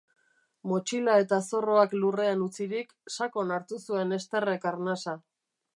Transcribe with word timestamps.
Motxila 0.69 1.17
eta 1.23 1.39
zorroak 1.49 1.93
lurrean 1.99 2.41
utzirik, 2.47 2.97
sakon 3.19 3.55
hartu 3.59 3.83
zuen 3.91 4.21
Estherrek 4.21 4.69
arnasa. 4.73 5.21